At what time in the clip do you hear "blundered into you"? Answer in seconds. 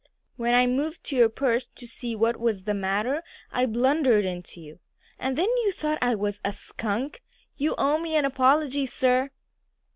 3.67-4.79